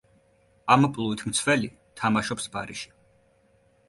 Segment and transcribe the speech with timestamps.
[0.75, 1.69] ამპლუით მცველი,
[2.01, 2.89] თამაშობს ბარიში.